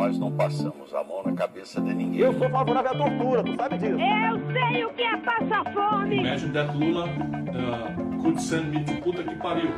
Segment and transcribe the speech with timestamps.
[0.00, 2.20] Nós não passamos a mão na cabeça de ninguém.
[2.20, 4.00] Eu sou favorável à tortura, tu sabe disso.
[4.00, 6.20] Eu sei o que é passar fome.
[6.20, 9.70] Imagine that Lula uh, could send me to puta que pariu.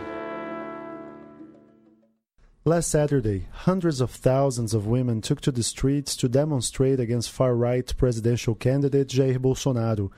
[2.64, 7.56] Last Saturday, hundreds of thousands of women took to the streets to demonstrate against far
[7.56, 10.12] right presidential candidate Jair Bolsonaro.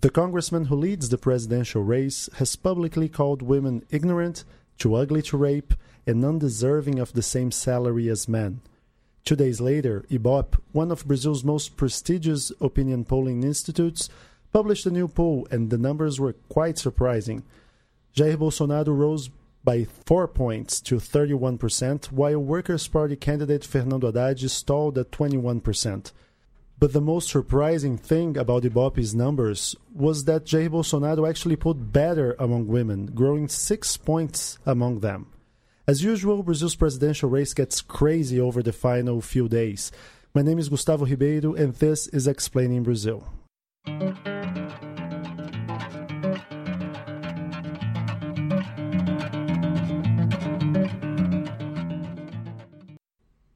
[0.00, 4.44] The congressman who leads the presidential race has publicly called women ignorant,
[4.78, 5.74] too ugly to rape,
[6.06, 8.62] and undeserving of the same salary as men.
[9.24, 14.08] Two days later, Ibope, one of Brazil's most prestigious opinion polling institutes,
[14.52, 17.44] published a new poll, and the numbers were quite surprising.
[18.14, 19.30] Jair Bolsonaro rose
[19.64, 26.12] by four points to 31%, while Workers' Party candidate Fernando Haddad stalled at 21%.
[26.80, 32.34] But the most surprising thing about Ibope's numbers was that Jair Bolsonaro actually put better
[32.40, 35.26] among women, growing six points among them.
[35.84, 39.90] As usual, Brazil's presidential race gets crazy over the final few days.
[40.32, 43.24] My name is Gustavo Ribeiro, and this is Explaining Brazil.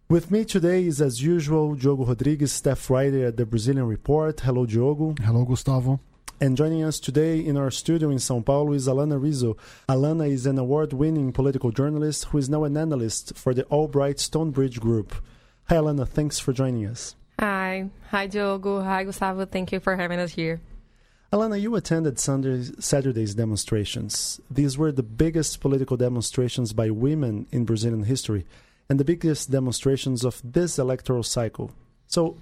[0.08, 4.40] With me today is, as usual, Diogo Rodrigues, staff writer at the Brazilian Report.
[4.40, 5.14] Hello, Diogo.
[5.22, 6.00] Hello, Gustavo.
[6.38, 9.56] And joining us today in our studio in Sao Paulo is Alana Rizzo.
[9.88, 14.20] Alana is an award winning political journalist who is now an analyst for the Albright
[14.20, 15.14] Stonebridge Group.
[15.70, 16.06] Hi, Alana.
[16.06, 17.16] Thanks for joining us.
[17.40, 17.88] Hi.
[18.10, 18.82] Hi, Diogo.
[18.82, 19.46] Hi, Gustavo.
[19.46, 20.60] Thank you for having us here.
[21.32, 24.38] Alana, you attended Sunday's, Saturday's demonstrations.
[24.50, 28.44] These were the biggest political demonstrations by women in Brazilian history
[28.90, 31.70] and the biggest demonstrations of this electoral cycle.
[32.06, 32.36] So,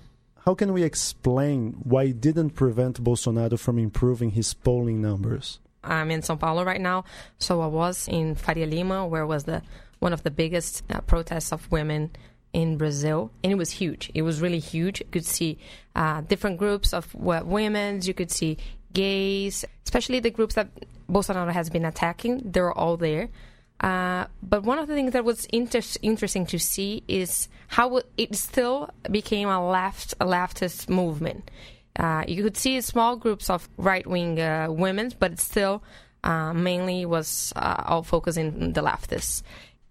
[0.45, 5.59] how can we explain why it didn't prevent Bolsonaro from improving his polling numbers?
[5.83, 7.05] I'm in São Paulo right now,
[7.39, 9.63] so I was in Faria Lima, where was the
[10.01, 12.11] one of the biggest uh, protests of women
[12.53, 14.11] in Brazil, and it was huge.
[14.15, 15.01] It was really huge.
[15.01, 15.59] You could see
[15.97, 18.01] uh, different groups of women.
[18.03, 18.59] You could see
[18.93, 20.69] gays, especially the groups that
[21.11, 22.51] Bolsonaro has been attacking.
[22.53, 23.31] They were all there.
[23.85, 28.35] Uh, but one of the things that was inter- interesting to see is how it
[28.35, 31.51] still became a left a leftist movement.
[31.95, 35.83] Uh, you could see small groups of right wing uh, women, but it still
[36.25, 39.43] uh, mainly was uh, all focusing the leftists.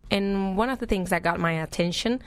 [0.10, 2.20] And one of the things that got my attention,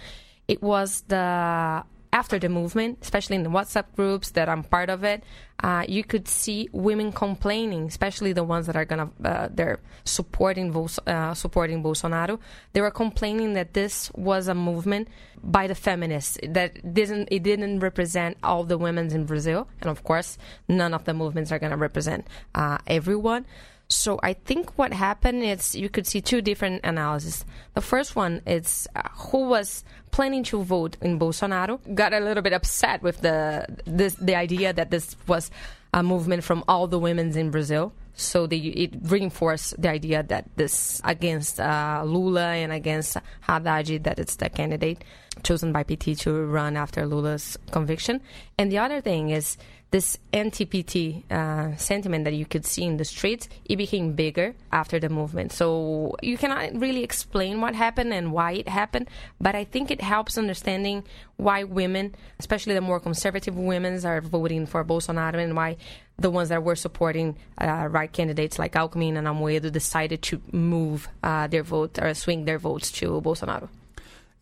[0.47, 5.03] it was the after the movement, especially in the WhatsApp groups that I'm part of
[5.03, 5.25] it,
[5.61, 10.75] uh, you could see women complaining, especially the ones that are gonna uh, they're supporting
[11.07, 12.39] uh, supporting Bolsonaro.
[12.73, 15.09] They were complaining that this was a movement
[15.43, 20.05] by the feminists that didn't it didn't represent all the women in Brazil, and of
[20.05, 20.37] course,
[20.69, 23.47] none of the movements are gonna represent uh, everyone.
[23.89, 27.45] So I think what happened is you could see two different analyses.
[27.75, 32.43] The first one is uh, who was planning to vote in Bolsonaro got a little
[32.43, 35.51] bit upset with the this the idea that this was
[35.95, 37.93] a movement from all the women in Brazil.
[38.15, 44.37] So it reinforced the idea that this against uh, Lula and against Haddad that it's
[44.37, 45.05] the candidate
[45.43, 48.23] chosen by PT to run after Lula's conviction.
[48.59, 49.59] And the other thing is
[49.93, 54.99] this anti-PT uh, sentiment that you could see in the streets, it became bigger after
[54.99, 55.53] the movement.
[55.53, 59.09] So you cannot really explain what happened and why it happened,
[59.41, 61.05] but I think it helps understanding
[61.37, 65.77] why women, especially the more conservative women, are voting for Bolsonaro and why
[66.19, 71.09] the ones that were supporting uh, right candidates like Alckmin and Amoedo decided to move
[71.23, 73.69] uh, their vote or swing their votes to Bolsonaro.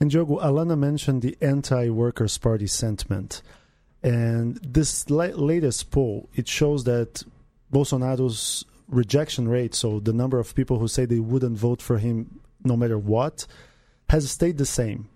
[0.01, 3.43] And Diogo, Alana mentioned the anti-Workers' Party sentiment.
[4.05, 7.25] And this la- latest poll, it shows that
[7.73, 12.41] Bolsonaro's rejection rate, so the number of people who say they wouldn't vote for him
[12.63, 13.47] no matter what,
[14.11, 15.09] has stayed the same.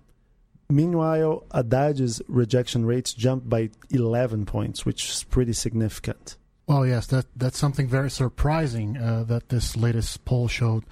[0.71, 6.37] Meanwhile, Haddad's rejection rates jumped by 11 points, which is pretty significant.
[6.67, 10.85] Well, yes, that that's something very surprising uh, that this latest poll showed.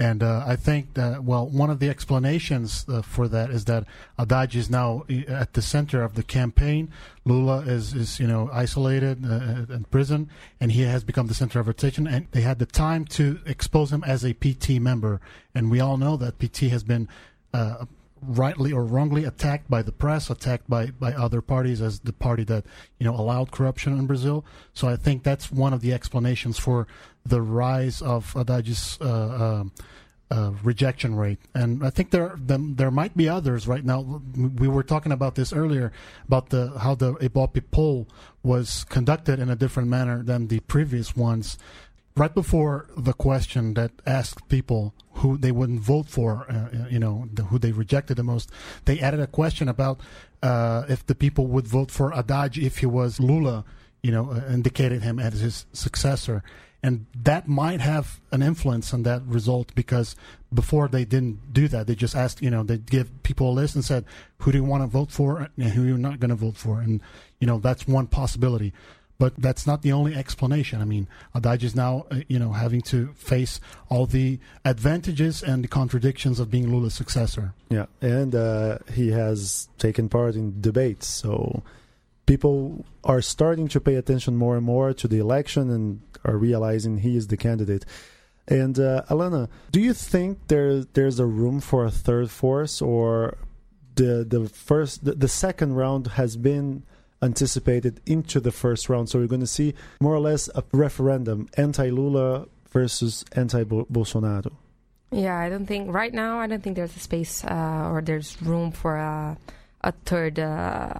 [0.00, 3.84] And uh, I think that, well, one of the explanations uh, for that is that
[4.16, 6.92] Haddad is now uh, at the center of the campaign.
[7.24, 10.30] Lula is, is you know, isolated uh, in prison,
[10.60, 12.06] and he has become the center of attention.
[12.06, 15.20] And they had the time to expose him as a PT member.
[15.52, 17.08] And we all know that PT has been
[17.52, 17.86] uh,
[18.22, 22.44] rightly or wrongly attacked by the press, attacked by, by other parties as the party
[22.44, 22.64] that
[22.98, 24.44] you know allowed corruption in Brazil.
[24.74, 26.86] So I think that's one of the explanations for
[27.24, 29.64] the rise of Haddad's uh, uh,
[30.30, 31.38] uh, rejection rate.
[31.54, 34.22] And I think there there might be others right now.
[34.36, 35.92] We were talking about this earlier
[36.26, 38.08] about the how the Ibope poll
[38.42, 41.58] was conducted in a different manner than the previous ones
[42.18, 47.28] right before the question that asked people who they wouldn't vote for, uh, you know,
[47.32, 48.50] the, who they rejected the most,
[48.84, 50.00] they added a question about
[50.42, 53.64] uh, if the people would vote for Haddad if he was Lula,
[54.02, 56.42] you know, uh, indicated him as his successor.
[56.82, 60.14] And that might have an influence on that result because
[60.54, 61.88] before they didn't do that.
[61.88, 64.04] They just asked, you know, they give people a list and said,
[64.38, 66.80] who do you want to vote for and who you're not going to vote for.
[66.80, 67.00] And,
[67.40, 68.72] you know, that's one possibility.
[69.18, 70.80] But that's not the only explanation.
[70.80, 75.64] I mean, Haddad is now, uh, you know, having to face all the advantages and
[75.64, 77.52] the contradictions of being Lula's successor.
[77.68, 81.64] Yeah, and uh, he has taken part in debates, so
[82.26, 86.98] people are starting to pay attention more and more to the election and are realizing
[86.98, 87.84] he is the candidate.
[88.46, 93.36] And uh, Alana, do you think there there's a room for a third force, or
[93.96, 96.84] the the first the, the second round has been
[97.22, 99.08] anticipated into the first round.
[99.08, 104.52] So we're going to see more or less a referendum anti Lula versus anti Bolsonaro.
[105.10, 106.38] Yeah, I don't think right now.
[106.38, 109.36] I don't think there's a space uh, or there's room for a
[109.82, 110.94] a third uh,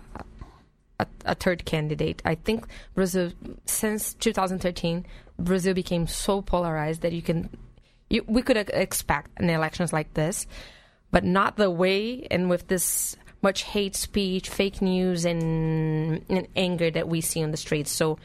[1.24, 2.22] a, third candidate.
[2.24, 3.32] I think Brazil
[3.66, 5.06] since 2013,
[5.38, 7.50] Brazil became so polarized that you can
[8.10, 10.46] you, we could expect an elections like this,
[11.10, 16.90] but not the way and with this much hate speech, fake news, and, and anger
[16.90, 17.90] that we see on the streets.
[17.90, 18.18] So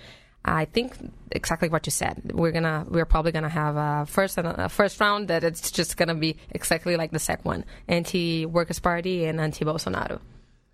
[0.45, 0.95] I think
[1.31, 2.31] exactly what you said.
[2.33, 6.15] We're gonna, we're probably gonna have a first a first round that it's just gonna
[6.15, 10.19] be exactly like the second one: anti-Workers' Party and anti-Bolsonaro.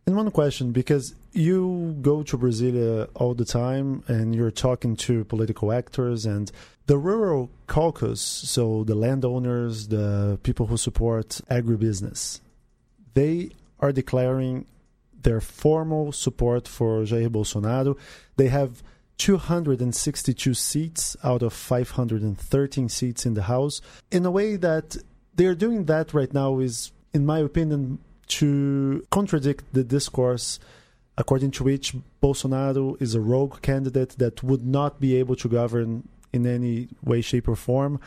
[0.07, 4.95] And one question, because you go to Brasilia uh, all the time and you're talking
[4.95, 6.51] to political actors and
[6.87, 12.39] the rural caucus, so the landowners, the people who support agribusiness,
[13.13, 14.65] they are declaring
[15.21, 17.97] their formal support for Jair Bolsonaro.
[18.37, 18.83] They have
[19.17, 23.81] 262 seats out of 513 seats in the House.
[24.11, 24.97] In a way that
[25.35, 30.59] they're doing that right now is, in my opinion, to contradict the discourse
[31.17, 31.93] according to which
[32.23, 37.19] Bolsonaro is a rogue candidate that would not be able to govern in any way,
[37.19, 37.99] shape, or form.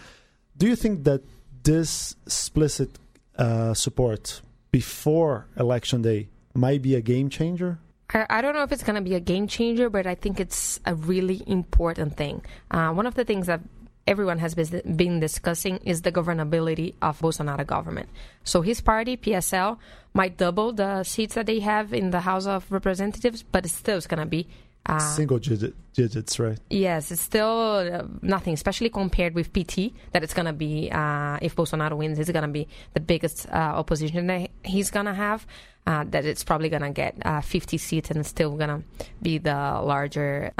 [0.57, 1.23] Do you think that
[1.63, 2.99] this explicit
[3.37, 4.41] uh, support
[4.73, 7.79] before election day might be a game changer?
[8.15, 10.81] I, don't know if it's going to be a game changer, but I think it's
[10.85, 12.43] a really important thing.
[12.71, 13.61] Uh, one of the things that
[14.07, 18.11] everyone has been discussing is the governability of Bolsonaro government.
[18.45, 19.79] So his party, PSL,
[20.13, 24.01] might double the seats that they have in the House of Representatives, but it's still
[24.01, 24.47] going to be
[24.87, 26.59] uh, Single digit, digits, right?
[26.69, 31.39] Yes, it's still uh, nothing, especially compared with PT, that it's going to be, uh,
[31.41, 35.15] if Bolsonaro wins, it's going to be the biggest uh, opposition that he's going to
[35.15, 35.47] have.
[35.85, 38.83] Uh, that it's probably going to get uh, 50 seats and still going to
[39.21, 40.53] be the larger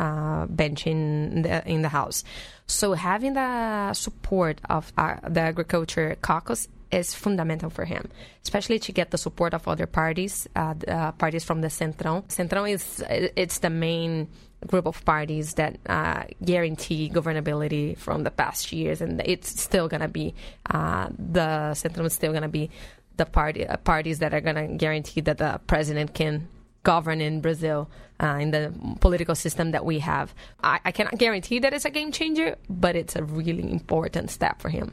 [0.49, 2.25] bench in the, in the House.
[2.67, 8.09] So having the support of the agriculture caucus is fundamental for him,
[8.45, 12.23] especially to get the support of other parties, uh, uh, parties from the Centrão.
[12.29, 14.29] Centrão is it's the main
[14.67, 20.09] group of parties that uh, guarantee governability from the past years, and it's still gonna
[20.09, 20.35] be
[20.71, 22.71] uh, the Centrão is still gonna be
[23.17, 26.47] the party uh, parties that are gonna guarantee that the president can
[26.83, 27.89] govern in Brazil
[28.21, 30.35] uh, in the political system that we have.
[30.63, 34.61] I, I cannot guarantee that it's a game changer, but it's a really important step
[34.61, 34.93] for him.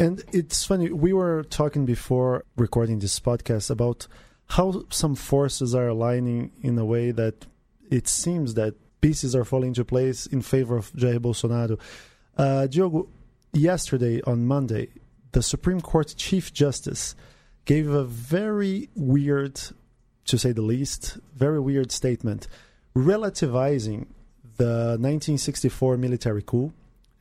[0.00, 4.06] And it's funny, we were talking before recording this podcast about
[4.46, 7.44] how some forces are aligning in a way that
[7.90, 11.78] it seems that pieces are falling into place in favor of Jair Bolsonaro.
[12.34, 13.10] Uh, Diogo,
[13.52, 14.88] yesterday on Monday,
[15.32, 17.14] the Supreme Court Chief Justice
[17.66, 19.60] gave a very weird,
[20.24, 22.48] to say the least, very weird statement
[22.96, 24.06] relativizing
[24.56, 26.72] the 1964 military coup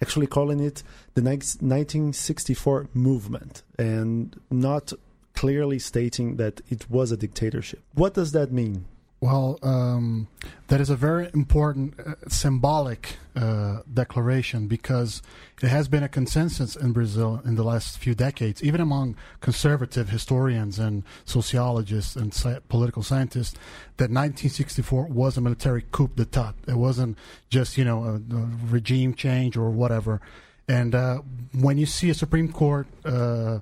[0.02, 0.84] actually calling it
[1.16, 4.94] the 1964 movement and not
[5.34, 7.82] clearly stating that it was a dictatorship.
[7.94, 8.86] What does that mean?
[9.22, 10.30] Well, um,
[10.68, 15.22] that is a very important uh, symbolic uh, declaration because
[15.62, 20.08] it has been a consensus in Brazil in the last few decades, even among conservative
[20.08, 23.56] historians and sociologists and sci- political scientists,
[23.98, 26.54] that 1964 was a military coup d'etat.
[26.66, 27.18] It wasn't
[27.50, 30.22] just you know a, a regime change or whatever.
[30.70, 31.22] And uh,
[31.54, 33.60] when you see a Supreme Court uh,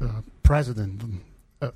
[0.00, 1.02] uh, president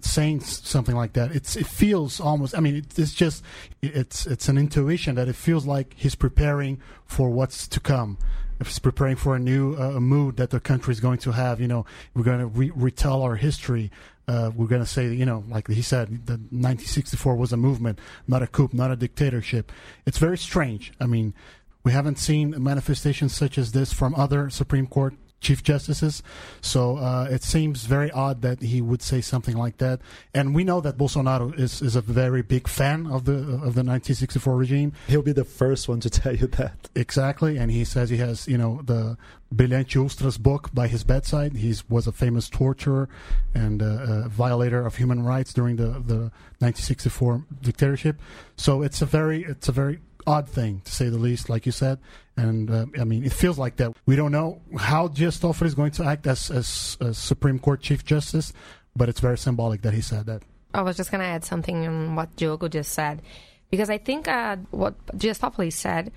[0.01, 2.57] saying something like that, it's it feels almost.
[2.57, 3.43] I mean, it, it's just
[3.83, 8.19] it's it's an intuition that it feels like he's preparing for what's to come.
[8.61, 11.61] If he's preparing for a new uh, mood that the country is going to have,
[11.61, 13.91] you know, we're going to re- retell our history.
[14.29, 17.99] Uh, we're going to say, you know, like he said, the 1964 was a movement,
[18.29, 19.73] not a coup, not a dictatorship.
[20.07, 20.93] It's very strange.
[21.01, 21.35] I mean,
[21.83, 26.23] We haven't seen manifestations such as this from other Supreme Court chief justices.
[26.61, 30.01] So uh, it seems very odd that he would say something like that.
[30.35, 33.85] And we know that Bolsonaro is, is a very big fan of the of the
[33.85, 34.93] 1964 regime.
[35.09, 36.89] He'll be the first one to tell you that.
[36.95, 39.17] Exactly, and he says he has you know the
[39.55, 41.57] Brilhante Ustra's book by his bedside.
[41.57, 43.09] He was a famous torturer
[43.55, 46.31] and uh, violator of human rights during the the
[46.61, 48.21] 1964 dictatorship.
[48.57, 51.73] So it's a very it's a very odd thing to say the least, like you
[51.73, 51.99] said.
[52.37, 53.97] And uh, I mean, it feels like that.
[54.07, 57.81] We don't know how Dias Toffoli is going to act as, as, as Supreme Court
[57.81, 58.53] Chief Justice,
[58.95, 60.43] but it's very symbolic that he said that.
[60.73, 63.23] I was just going to add something on what Diogo just said,
[63.71, 66.13] because I think uh, what Dias Toffoli said,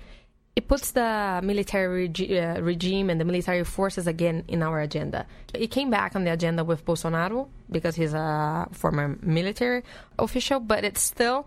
[0.54, 5.26] it puts the military uh, regime and the military forces again in our agenda.
[5.52, 9.82] It came back on the agenda with Bolsonaro because he's a former military
[10.16, 11.46] official, but it's still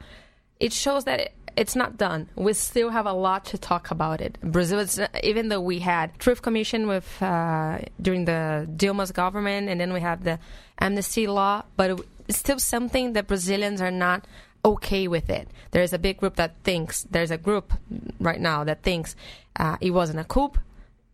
[0.59, 2.29] it shows that it's not done.
[2.35, 4.37] We still have a lot to talk about it.
[4.41, 9.81] Brazil, is, even though we had Truth Commission with uh, during the Dilma's government, and
[9.81, 10.39] then we have the
[10.79, 14.25] amnesty law, but it's still something that Brazilians are not
[14.63, 15.47] okay with it.
[15.71, 17.73] There's a big group that thinks there's a group
[18.19, 19.15] right now that thinks
[19.55, 20.53] uh, it wasn't a coup,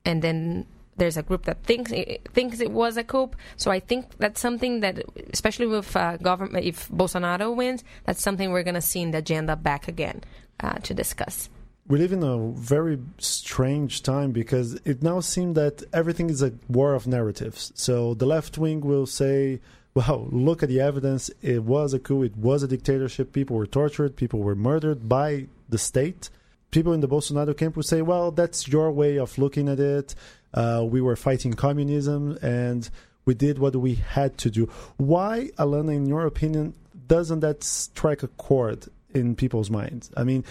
[0.03, 0.65] and then
[0.97, 3.31] there's a group that thinks it, thinks it was a coup.
[3.57, 8.51] So I think that's something that, especially with uh, government, if Bolsonaro wins, that's something
[8.51, 10.23] we're going to see in the agenda back again
[10.59, 11.49] uh, to discuss.
[11.85, 16.53] We live in a very strange time because it now seems that everything is a
[16.69, 17.73] war of narratives.
[17.75, 19.59] So the left wing will say,
[19.93, 21.29] well, look at the evidence.
[21.41, 22.23] It was a coup.
[22.23, 23.33] It was a dictatorship.
[23.33, 24.15] People were tortured.
[24.15, 26.29] People were murdered by the state.
[26.71, 30.15] People in the Bolsonaro camp will say, well, that's your way of looking at it.
[30.53, 32.89] Uh, we were fighting communism and
[33.25, 34.69] we did what we had to do.
[34.97, 36.73] Why, Alana, in your opinion,
[37.07, 40.11] doesn't that strike a chord in people's minds?
[40.15, 40.43] I mean,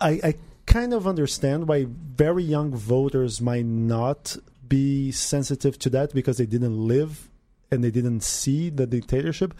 [0.00, 0.34] I, I
[0.66, 4.36] kind of understand why very young voters might not
[4.68, 7.28] be sensitive to that because they didn't live
[7.70, 9.54] and they didn't see the dictatorship.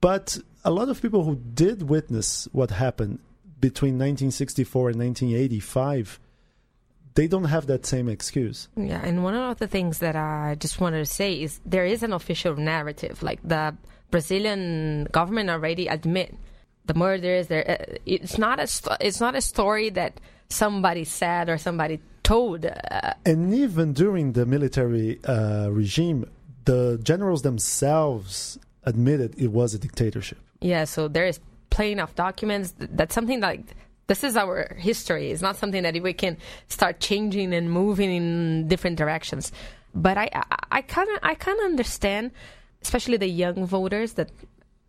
[0.00, 3.20] But a lot of people who did witness what happened
[3.60, 6.20] between 1964 and 1985
[7.16, 8.68] they don't have that same excuse.
[8.76, 12.02] Yeah, and one of the things that I just wanted to say is there is
[12.02, 13.22] an official narrative.
[13.22, 13.74] Like the
[14.10, 16.36] Brazilian government already admit
[16.84, 17.48] the murders.
[17.48, 22.66] There, uh, it's not a it's not a story that somebody said or somebody told.
[22.66, 26.28] Uh, and even during the military uh, regime,
[26.66, 30.38] the generals themselves admitted it was a dictatorship.
[30.60, 32.74] Yeah, so there is plenty of documents.
[32.78, 33.74] That's something like
[34.06, 35.30] this is our history.
[35.30, 36.36] It's not something that we can
[36.68, 39.52] start changing and moving in different directions.
[39.94, 40.28] But I,
[40.70, 42.30] I kind of, I kind of understand,
[42.82, 44.30] especially the young voters that,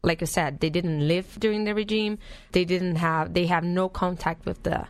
[0.03, 2.19] like I said, they didn't live during the regime.
[2.51, 4.87] They didn't have, they have no contact with the,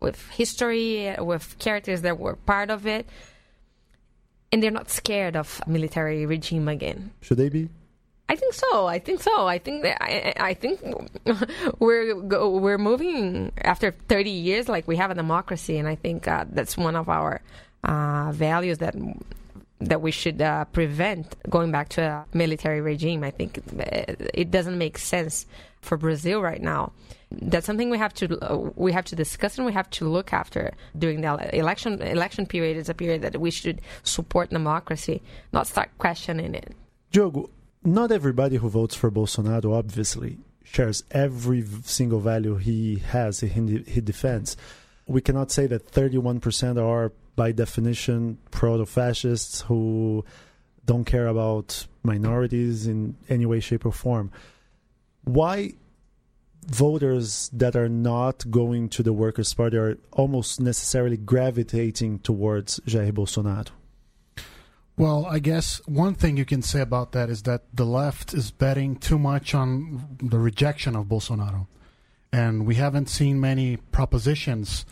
[0.00, 3.06] with history, with characters that were part of it,
[4.50, 7.12] and they're not scared of military regime again.
[7.20, 7.70] Should they be?
[8.32, 8.86] I think so.
[8.86, 9.46] I think so.
[9.46, 10.80] I think that I, I think
[11.78, 12.16] we're
[12.64, 16.74] we're moving after 30 years like we have a democracy, and I think uh, that's
[16.78, 17.42] one of our
[17.84, 18.94] uh, values that
[19.80, 23.22] that we should uh, prevent going back to a military regime.
[23.22, 23.58] I think
[24.32, 25.44] it doesn't make sense
[25.82, 26.92] for Brazil right now.
[27.30, 30.32] That's something we have to uh, we have to discuss and we have to look
[30.32, 32.78] after during the election election period.
[32.78, 35.20] Is a period that we should support democracy,
[35.52, 36.72] not start questioning it.
[37.10, 37.50] Diogo,
[37.84, 44.00] not everybody who votes for Bolsonaro obviously shares every single value he has, he, he
[44.00, 44.56] defends.
[45.06, 50.24] We cannot say that 31% are, by definition, proto fascists who
[50.86, 54.30] don't care about minorities in any way, shape, or form.
[55.24, 55.74] Why
[56.66, 63.12] voters that are not going to the Workers' Party are almost necessarily gravitating towards Jair
[63.12, 63.68] Bolsonaro?
[64.96, 68.50] Well, I guess one thing you can say about that is that the left is
[68.50, 71.66] betting too much on the rejection of Bolsonaro,
[72.30, 74.84] and we haven't seen many propositions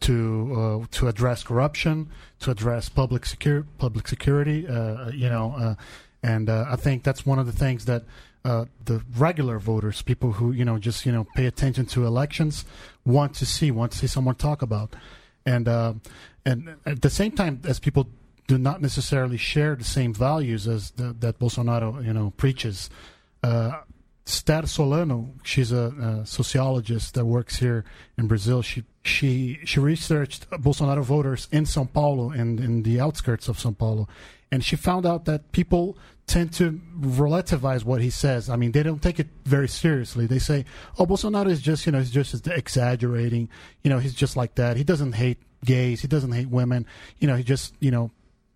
[0.00, 2.08] to uh, to address corruption,
[2.40, 4.66] to address public security, public security.
[4.68, 5.74] Uh, you know, uh,
[6.22, 8.04] and uh, I think that's one of the things that
[8.44, 12.64] uh, the regular voters, people who you know just you know pay attention to elections,
[13.04, 14.94] want to see, want to see someone talk about,
[15.44, 15.94] and uh,
[16.44, 18.08] and at the same time as people
[18.46, 22.90] do not necessarily share the same values as the, that Bolsonaro, you know, preaches.
[23.42, 23.80] Uh,
[24.26, 27.84] Esther Solano, she's a, a, sociologist that works here
[28.18, 28.60] in Brazil.
[28.60, 33.76] She she she researched Bolsonaro voters in São Paulo and in the outskirts of São
[33.76, 34.08] Paulo,
[34.50, 38.50] and she found out that people tend to relativize what he says.
[38.50, 40.26] I mean, they don't take it very seriously.
[40.26, 40.64] They say,
[40.98, 43.48] "Oh, Bolsonaro is just you know he's just exaggerating.
[43.84, 44.76] You know, he's just like that.
[44.76, 46.00] He doesn't hate gays.
[46.00, 46.84] He doesn't hate women.
[47.20, 48.10] You know, he just you know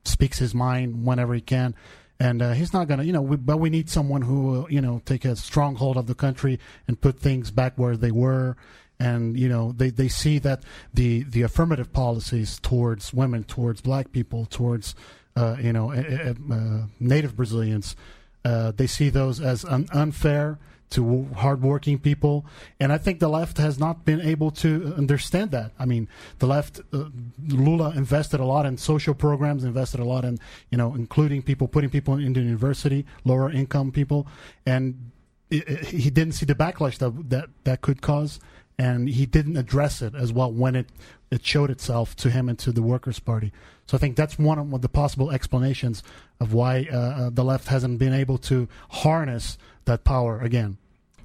[0.04, 1.74] speaks his mind whenever he can."
[2.18, 3.22] And uh, he's not gonna, you know.
[3.22, 6.58] We, but we need someone who will, you know, take a stronghold of the country
[6.86, 8.56] and put things back where they were
[9.00, 14.12] and you know they, they see that the the affirmative policies towards women, towards black
[14.12, 14.94] people, towards
[15.34, 17.96] uh, you know uh, native Brazilians,
[18.44, 20.58] uh, they see those as un- unfair
[20.90, 22.44] to hardworking people,
[22.78, 25.72] and I think the left has not been able to understand that.
[25.78, 27.04] I mean, the left, uh,
[27.48, 30.38] Lula invested a lot in social programs, invested a lot in
[30.70, 34.26] you know including people, putting people into university, lower income people,
[34.66, 35.10] and
[35.50, 38.40] it, it, he didn't see the backlash that that that could cause
[38.80, 40.86] and he didn't address it as well when it
[41.30, 43.52] it showed itself to him and to the Workers' Party.
[43.86, 46.02] So I think that's one of the possible explanations
[46.40, 50.78] of why uh, uh, the left hasn't been able to harness that power again.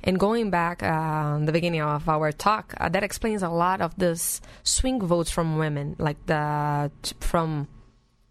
[0.05, 3.97] And going back uh, the beginning of our talk, uh, that explains a lot of
[3.97, 7.67] this swing votes from women, like the from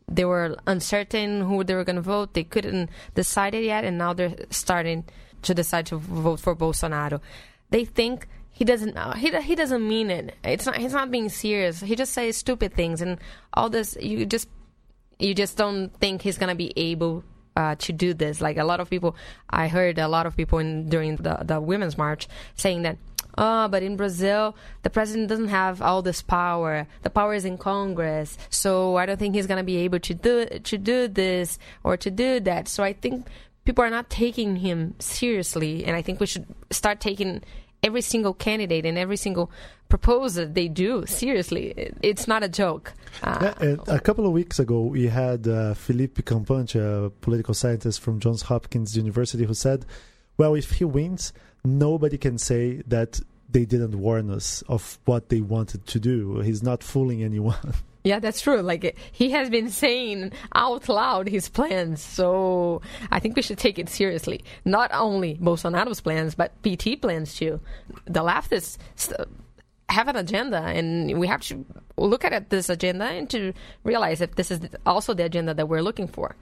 [0.07, 3.99] they were uncertain who they were going to vote, they couldn't decide it yet, and
[3.99, 5.04] now they're starting
[5.43, 7.21] to decide to vote for Bolsonaro.
[7.71, 10.37] They think he doesn't uh, he he doesn't mean it.
[10.45, 11.81] It's not he's not being serious.
[11.81, 13.19] He just says stupid things and
[13.52, 13.97] all this.
[14.00, 14.49] You just
[15.19, 17.25] you just don't think he's gonna be able
[17.56, 18.40] uh, to do this.
[18.40, 19.16] Like a lot of people,
[19.50, 22.99] I heard a lot of people in, during the the women's march saying that.
[23.37, 26.87] Oh, but in Brazil, the president doesn't have all this power.
[27.02, 30.46] The power is in Congress, so I don't think he's gonna be able to do
[30.46, 32.68] to do this or to do that.
[32.68, 33.26] So I think
[33.64, 37.42] people are not taking him seriously, and I think we should start taking
[37.85, 39.50] every single candidate and every single
[39.88, 41.93] proposal they do seriously.
[42.03, 42.95] It's not a joke.
[43.23, 48.00] Uh, yeah, a couple of weeks ago, we had uh, Felipe Campante, a political scientist
[48.00, 49.85] from Johns Hopkins University, who said,
[50.38, 51.33] "Well, if he wins,
[51.64, 56.41] nobody can say that." They didn't warn us of what they wanted to do.
[56.41, 57.75] He's not fooling anyone.
[58.04, 58.61] Yeah, that's true.
[58.61, 63.78] Like he has been saying out loud his plans, so I think we should take
[63.78, 64.44] it seriously.
[64.66, 67.61] Not only Bolsonaro's plans, but PT plans too.
[68.04, 68.76] The leftists
[69.88, 71.64] have an agenda, and we have to
[71.97, 75.82] look at this agenda and to realize if this is also the agenda that we're
[75.82, 76.36] looking for.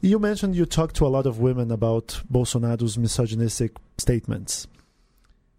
[0.00, 4.68] You mentioned you talked to a lot of women about Bolsonaro's misogynistic statements,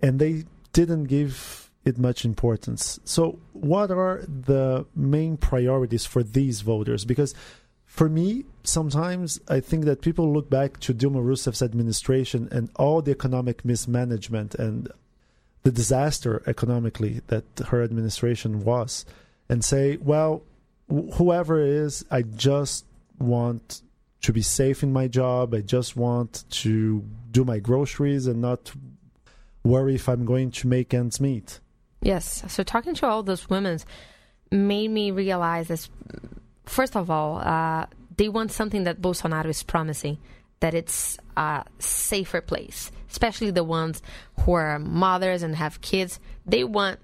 [0.01, 2.99] and they didn't give it much importance.
[3.03, 7.05] So, what are the main priorities for these voters?
[7.05, 7.33] Because
[7.85, 13.01] for me, sometimes I think that people look back to Dilma Rousseff's administration and all
[13.01, 14.89] the economic mismanagement and
[15.63, 19.05] the disaster economically that her administration was,
[19.49, 20.43] and say, well,
[20.87, 22.85] whoever it is, I just
[23.19, 23.81] want
[24.21, 25.53] to be safe in my job.
[25.53, 28.71] I just want to do my groceries and not
[29.63, 31.59] worry if I'm going to make ends meet.
[32.01, 32.43] Yes.
[32.47, 33.79] So talking to all those women
[34.51, 35.89] made me realize this.
[36.65, 37.85] First of all, uh,
[38.17, 40.17] they want something that Bolsonaro is promising,
[40.59, 44.01] that it's a safer place, especially the ones
[44.41, 46.19] who are mothers and have kids.
[46.45, 46.99] They want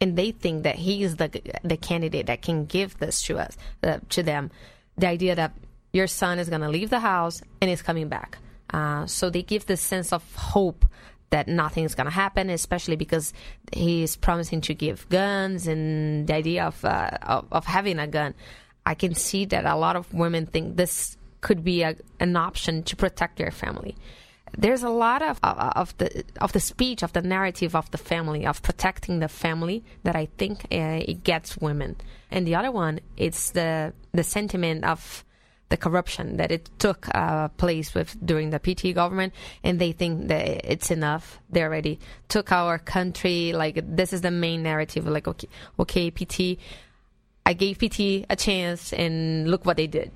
[0.00, 1.28] and they think that he is the
[1.64, 4.50] the candidate that can give this to us uh, to them
[4.96, 5.52] the idea that
[5.92, 8.38] your son is going to leave the house and is coming back
[8.72, 10.84] uh, so they give this sense of hope
[11.30, 13.32] that nothing's going to happen, especially because
[13.72, 18.34] he's promising to give guns and the idea of, uh, of, of having a gun.
[18.86, 22.82] I can see that a lot of women think this could be a, an option
[22.84, 23.94] to protect their family.
[24.56, 28.46] There's a lot of of the of the speech of the narrative of the family
[28.46, 31.96] of protecting the family that I think uh, it gets women,
[32.30, 35.22] and the other one it's the the sentiment of
[35.68, 40.28] the corruption that it took uh, place with during the PT government, and they think
[40.28, 41.38] that it's enough.
[41.50, 43.52] They already took our country.
[43.52, 45.06] Like this is the main narrative.
[45.06, 46.58] Like okay, okay, PT,
[47.44, 50.10] I gave PT a chance, and look what they did.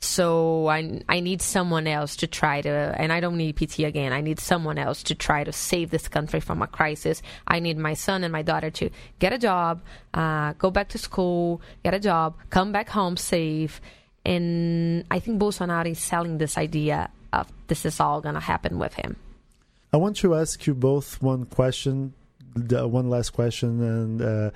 [0.00, 4.12] So I I need someone else to try to, and I don't need PT again.
[4.12, 7.22] I need someone else to try to save this country from a crisis.
[7.48, 9.80] I need my son and my daughter to get a job,
[10.14, 13.80] uh, go back to school, get a job, come back home safe
[14.28, 18.78] and I think Bolsonaro is selling this idea of this is all going to happen
[18.78, 19.16] with him.
[19.90, 22.12] I want to ask you both one question,
[22.54, 24.50] one last question, and uh,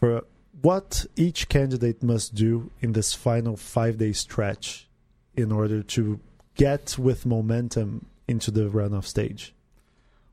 [0.00, 0.24] for
[0.62, 4.88] what each candidate must do in this final five day stretch
[5.36, 6.18] in order to
[6.56, 9.54] get with momentum into the runoff stage?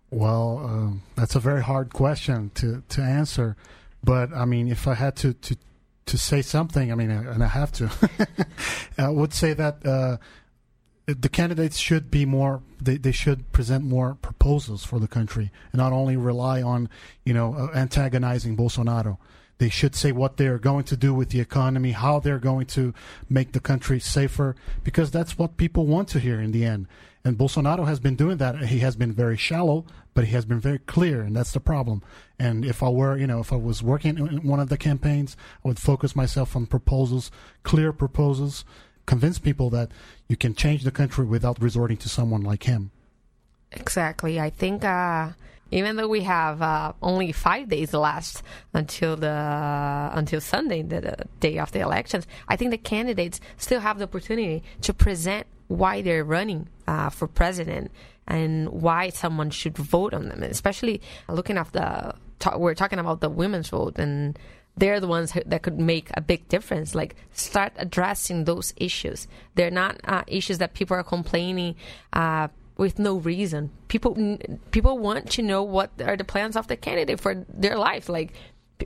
[0.09, 3.55] Well, um, that's a very hard question to, to answer.
[4.03, 5.55] But I mean, if I had to, to
[6.11, 7.89] to say something, I mean, uh, and I have to,
[8.97, 10.17] I would say that uh,
[11.05, 12.61] the candidates should be more.
[12.81, 16.89] They, they should present more proposals for the country, and not only rely on
[17.23, 19.17] you know uh, antagonizing Bolsonaro.
[19.57, 22.93] They should say what they're going to do with the economy, how they're going to
[23.29, 26.87] make the country safer, because that's what people want to hear in the end.
[27.23, 28.57] And Bolsonaro has been doing that.
[28.65, 32.01] He has been very shallow, but he has been very clear, and that's the problem.
[32.39, 35.37] And if I were, you know, if I was working in one of the campaigns,
[35.63, 37.29] I would focus myself on proposals,
[37.61, 38.65] clear proposals,
[39.05, 39.91] convince people that
[40.27, 42.91] you can change the country without resorting to someone like him.
[43.71, 44.39] Exactly.
[44.39, 45.29] I think uh,
[45.71, 51.25] even though we have uh, only five days left until the until Sunday, the, the
[51.39, 56.01] day of the elections, I think the candidates still have the opportunity to present why
[56.01, 57.91] they're running uh, for president
[58.27, 60.43] and why someone should vote on them.
[60.43, 62.13] Especially looking at the
[62.57, 64.37] we're talking about the women's vote and
[64.77, 66.95] they're the ones that could make a big difference.
[66.95, 69.27] Like start addressing those issues.
[69.55, 71.75] They're not uh, issues that people are complaining
[72.13, 73.71] uh, with no reason.
[73.87, 74.37] People
[74.71, 78.09] people want to know what are the plans of the candidate for their life.
[78.09, 78.33] Like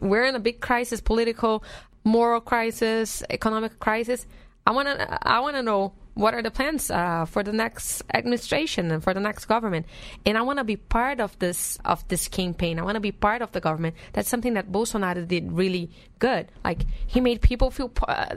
[0.02, 1.64] we're in a big crisis, political,
[2.04, 4.26] moral crisis, economic crisis.
[4.68, 8.02] I want to I want to know what are the plans uh, for the next
[8.14, 9.86] administration and for the next government
[10.26, 13.12] and i want to be part of this of this campaign i want to be
[13.12, 17.70] part of the government that's something that bolsonaro did really good like he made people
[17.70, 18.34] feel uh,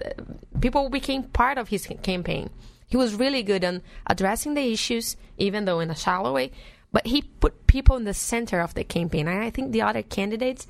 [0.61, 2.50] people became part of his campaign
[2.88, 6.51] he was really good on addressing the issues even though in a shallow way
[6.92, 10.03] but he put people in the center of the campaign and i think the other
[10.03, 10.66] candidates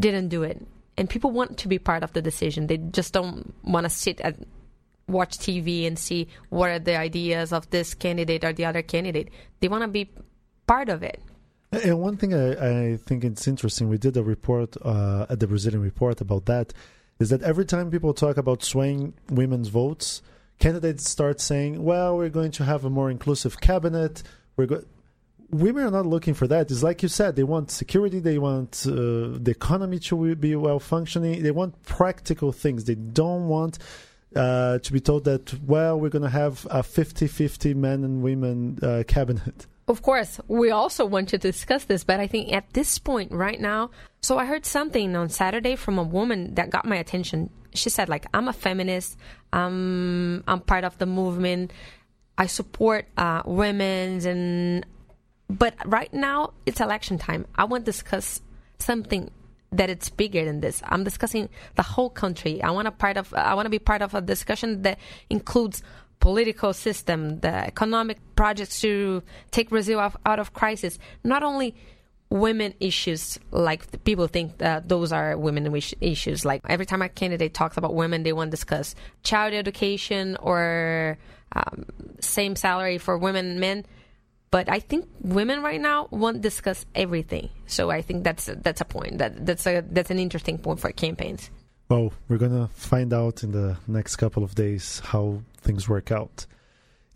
[0.00, 3.54] didn't do it and people want to be part of the decision they just don't
[3.62, 4.46] want to sit and
[5.10, 9.28] watch TV and see what are the ideas of this candidate or the other candidate.
[9.60, 10.10] They want to be
[10.66, 11.20] part of it.
[11.72, 15.46] And one thing I, I think it's interesting, we did a report uh, at the
[15.46, 16.72] Brazilian Report about that,
[17.20, 20.22] is that every time people talk about swaying women's votes,
[20.60, 24.22] candidates start saying, "Well, we're going to have a more inclusive cabinet.
[24.56, 24.86] We're going."
[25.50, 26.70] Women are not looking for that.
[26.70, 30.78] It's like you said, they want security, they want uh, the economy to be well
[30.78, 32.84] functioning, they want practical things.
[32.84, 33.80] They don't want
[34.36, 38.22] uh, to be told that, well, we're going to have a 50 50 men and
[38.22, 39.66] women uh, cabinet.
[39.90, 43.60] Of course, we also want to discuss this, but I think at this point right
[43.60, 43.90] now,
[44.22, 47.50] so I heard something on Saturday from a woman that got my attention.
[47.74, 49.18] She said, like, I'm a feminist,
[49.52, 51.72] I'm, I'm part of the movement,
[52.38, 54.86] I support uh, women's, and
[55.48, 57.48] but right now it's election time.
[57.56, 58.40] I want to discuss
[58.78, 59.28] something
[59.72, 60.84] that it's bigger than this.
[60.86, 62.62] I'm discussing the whole country.
[62.62, 65.82] I want to part of I want to be part of a discussion that includes
[66.20, 70.98] political system, the economic projects to take Brazil out, of crisis.
[71.24, 71.74] Not only
[72.30, 77.52] women issues like people think that those are women issues like every time a candidate
[77.52, 81.18] talks about women they want to discuss child education or
[81.56, 81.84] um,
[82.20, 83.84] same salary for women and men
[84.50, 87.50] but I think women right now won't discuss everything.
[87.66, 89.18] So I think that's that's a point.
[89.18, 91.50] That that's a that's an interesting point for campaigns.
[91.90, 96.46] Well, we're gonna find out in the next couple of days how things work out.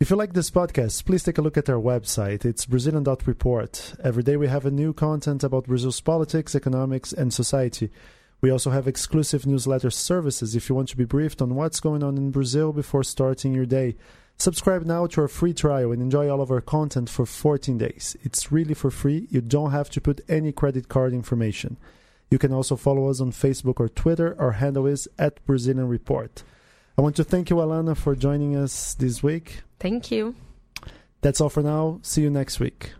[0.01, 2.43] If you like this podcast, please take a look at our website.
[2.43, 3.93] It's Brazilian.report.
[4.03, 7.89] Every day we have a new content about Brazil's politics, economics, and society.
[8.41, 12.03] We also have exclusive newsletter services if you want to be briefed on what's going
[12.03, 13.95] on in Brazil before starting your day.
[14.35, 18.17] Subscribe now to our free trial and enjoy all of our content for 14 days.
[18.23, 19.29] It's really for free.
[19.31, 21.77] You don't have to put any credit card information.
[22.31, 24.35] You can also follow us on Facebook or Twitter.
[24.39, 26.43] Our handle is at Brazilian Report.
[26.97, 29.61] I want to thank you, Alana, for joining us this week.
[29.79, 30.35] Thank you.
[31.21, 31.99] That's all for now.
[32.03, 32.93] See you next week.